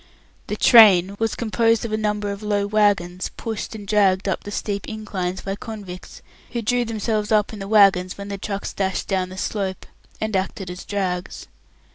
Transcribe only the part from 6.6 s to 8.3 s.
drew themselves up in the wagons when